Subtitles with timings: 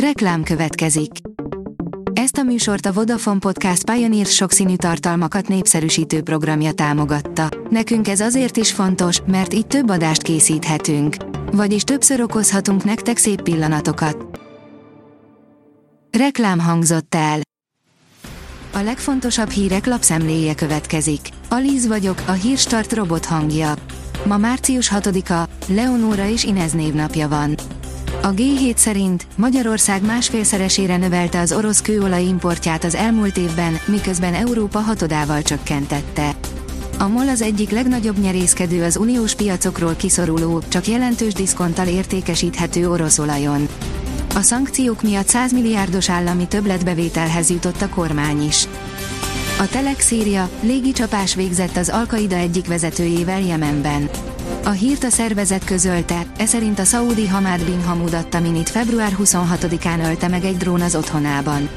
[0.00, 1.10] Reklám következik.
[2.12, 7.48] Ezt a műsort a Vodafone Podcast Pioneer sokszínű tartalmakat népszerűsítő programja támogatta.
[7.70, 11.16] Nekünk ez azért is fontos, mert így több adást készíthetünk.
[11.52, 14.40] Vagyis többször okozhatunk nektek szép pillanatokat.
[16.18, 17.40] Reklám hangzott el.
[18.72, 21.20] A legfontosabb hírek lapszemléje következik.
[21.48, 23.74] Alíz vagyok, a hírstart robot hangja.
[24.24, 27.54] Ma március 6-a, Leonóra és Inez névnapja van.
[28.26, 34.78] A G7 szerint Magyarország másfélszeresére növelte az orosz kőolaj importját az elmúlt évben, miközben Európa
[34.78, 36.30] hatodával csökkentette.
[36.98, 43.18] A MOL az egyik legnagyobb nyerészkedő az uniós piacokról kiszoruló, csak jelentős diszkonttal értékesíthető orosz
[43.18, 43.68] olajon.
[44.34, 48.68] A szankciók miatt 100 milliárdos állami többletbevételhez jutott a kormány is.
[49.58, 54.08] A Telex írja, légicsapás végzett az Alkaida egyik vezetőjével Jemenben.
[54.66, 60.04] A hírt a szervezet közölte, e szerint a szaúdi Hamad bin Hamud Attaminit február 26-án
[60.04, 61.68] ölte meg egy drón az otthonában.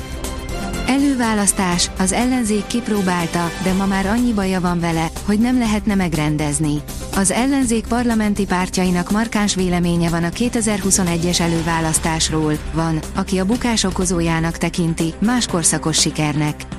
[0.87, 6.81] Előválasztás, az ellenzék kipróbálta, de ma már annyi baja van vele, hogy nem lehetne megrendezni.
[7.15, 14.57] Az ellenzék parlamenti pártjainak markáns véleménye van a 2021-es előválasztásról, van, aki a bukás okozójának
[14.57, 16.78] tekinti, más korszakos sikernek.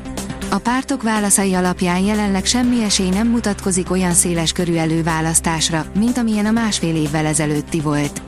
[0.52, 6.46] A pártok válaszai alapján jelenleg semmi esély nem mutatkozik olyan széles körű előválasztásra, mint amilyen
[6.46, 8.22] a másfél évvel ezelőtti volt.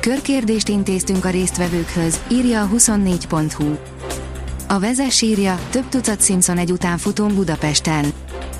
[0.00, 3.76] Körkérdést intéztünk a résztvevőkhöz, írja a 24.hu.
[4.68, 8.12] A vezes írja, több tucat Simpson egy utánfutón Budapesten.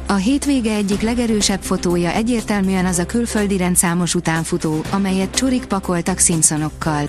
[0.06, 7.08] A hétvége egyik legerősebb fotója egyértelműen az a külföldi rendszámos utánfutó, amelyet csurik pakoltak Simpsonokkal.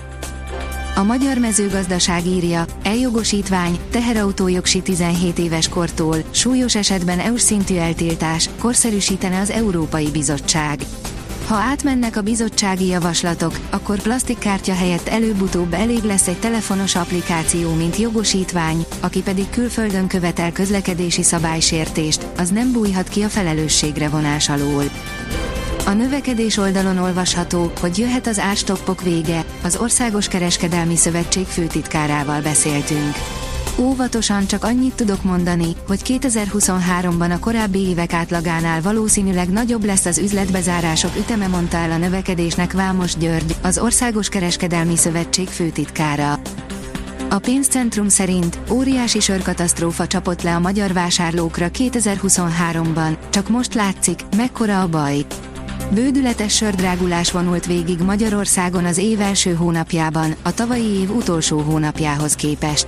[0.98, 9.40] A magyar mezőgazdaság írja, eljogosítvány, teherautójogsi 17 éves kortól, súlyos esetben EU-s szintű eltiltás, korszerűsítene
[9.40, 10.80] az Európai Bizottság.
[11.46, 17.96] Ha átmennek a bizottsági javaslatok, akkor plastikkártya helyett előbb-utóbb elég lesz egy telefonos applikáció, mint
[17.96, 24.84] jogosítvány, aki pedig külföldön követel közlekedési szabálysértést, az nem bújhat ki a felelősségre vonás alól.
[25.86, 33.14] A növekedés oldalon olvasható, hogy jöhet az árstoppok vége, az Országos Kereskedelmi Szövetség főtitkárával beszéltünk.
[33.78, 40.18] Óvatosan csak annyit tudok mondani, hogy 2023-ban a korábbi évek átlagánál valószínűleg nagyobb lesz az
[40.18, 46.40] üzletbezárások üteme mondta el a növekedésnek Vámos György, az Országos Kereskedelmi Szövetség főtitkára.
[47.30, 54.80] A pénzcentrum szerint óriási sörkatasztrófa csapott le a magyar vásárlókra 2023-ban, csak most látszik, mekkora
[54.80, 55.26] a baj.
[55.90, 62.86] Bődületes sördrágulás vonult végig Magyarországon az év első hónapjában, a tavalyi év utolsó hónapjához képest.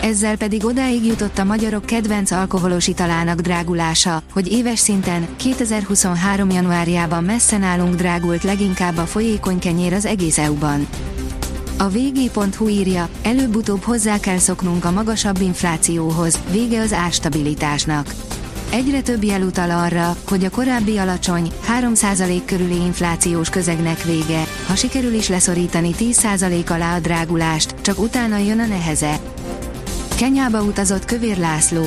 [0.00, 6.50] Ezzel pedig odáig jutott a magyarok kedvenc alkoholos italának drágulása, hogy éves szinten 2023.
[6.50, 10.88] januárjában messze nálunk drágult leginkább a folyékony kenyér az egész EU-ban.
[11.78, 18.14] A vg.hu írja, előbb-utóbb hozzá kell szoknunk a magasabb inflációhoz, vége az árstabilitásnak.
[18.70, 24.74] Egyre több jel utal arra, hogy a korábbi alacsony, 3% körüli inflációs közegnek vége, ha
[24.74, 29.20] sikerül is leszorítani 10% alá a drágulást, csak utána jön a neheze.
[30.16, 31.82] Kenyába utazott Kövér László.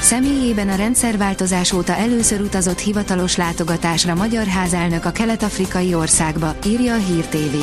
[0.00, 6.98] Személyében a rendszerváltozás óta először utazott hivatalos látogatásra magyar házelnök a kelet-afrikai országba, írja a
[6.98, 7.56] Hír TV.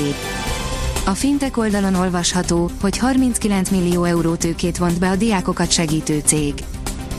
[1.05, 6.53] A fintek oldalon olvasható, hogy 39 millió euró tőkét vont be a diákokat segítő cég.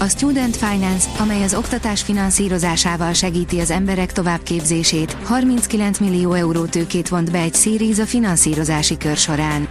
[0.05, 7.09] A Student Finance, amely az oktatás finanszírozásával segíti az emberek továbbképzését, 39 millió euró tőkét
[7.09, 9.69] vont be egy Series a finanszírozási kör során.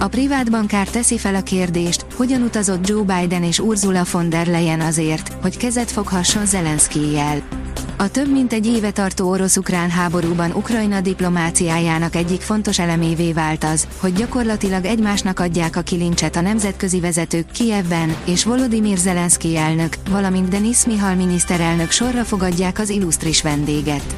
[0.00, 4.46] A privát bankár teszi fel a kérdést, hogyan utazott Joe Biden és Ursula von der
[4.46, 7.53] Leyen azért, hogy kezet foghasson Zelenszkijjel.
[7.96, 13.86] A több mint egy éve tartó orosz-ukrán háborúban Ukrajna diplomáciájának egyik fontos elemévé vált az,
[13.96, 20.48] hogy gyakorlatilag egymásnak adják a kilincset a nemzetközi vezetők Kijevben, és Volodymyr Zelenszky elnök, valamint
[20.48, 24.16] Denis Mihal miniszterelnök sorra fogadják az illusztris vendéget.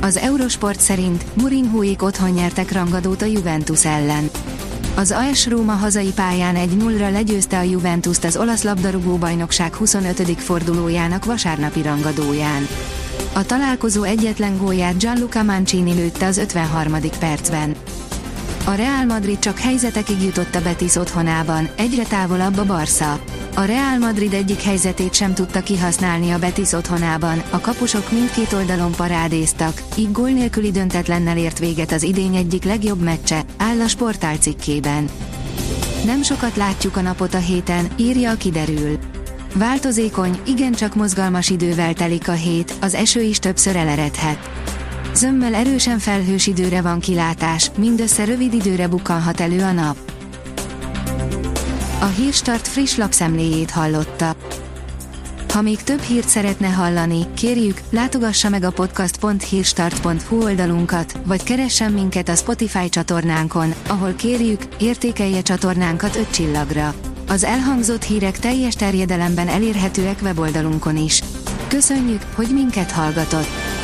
[0.00, 4.30] Az Eurosport szerint Mourinhoék otthon nyertek rangadót a Juventus ellen.
[4.98, 10.40] Az AS Róma hazai pályán egy 0 legyőzte a Juventust az olasz labdarúgó bajnokság 25.
[10.40, 12.68] fordulójának vasárnapi rangadóján.
[13.32, 16.92] A találkozó egyetlen gólját Gianluca Mancini lőtte az 53.
[17.18, 17.74] percben.
[18.68, 23.20] A Real Madrid csak helyzetekig jutott a Betis otthonában, egyre távolabb a Barca.
[23.54, 28.92] A Real Madrid egyik helyzetét sem tudta kihasználni a Betis otthonában, a kapusok mindkét oldalon
[28.92, 34.36] parádéztak, így gól nélküli döntetlennel ért véget az idény egyik legjobb meccse, áll a sportál
[34.36, 35.08] cikkében.
[36.04, 38.98] Nem sokat látjuk a napot a héten, írja a kiderül.
[39.54, 44.57] Változékony, igencsak mozgalmas idővel telik a hét, az eső is többször eleredhet.
[45.18, 49.96] Zömmel erősen felhős időre van kilátás, mindössze rövid időre bukkanhat elő a nap.
[52.00, 54.36] A Hírstart friss lapszemléjét hallotta.
[55.52, 62.28] Ha még több hírt szeretne hallani, kérjük, látogassa meg a podcast.hírstart.hu oldalunkat, vagy keressen minket
[62.28, 66.94] a Spotify csatornánkon, ahol kérjük, értékelje csatornánkat 5 csillagra.
[67.28, 71.22] Az elhangzott hírek teljes terjedelemben elérhetőek weboldalunkon is.
[71.68, 73.78] Köszönjük, hogy minket hallgatott!